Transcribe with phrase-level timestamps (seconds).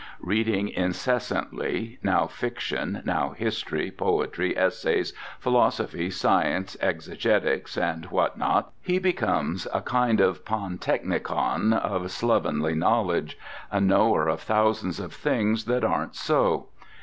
[0.19, 8.97] Reading incessantly, now fiction, now history, poetry, essays, philosophy, science, exegetics, and what not, he
[8.97, 13.37] becomes a kind of pantechnicon of slovenly knowledge;
[13.69, 16.69] a knower of thousands of things that aren't so.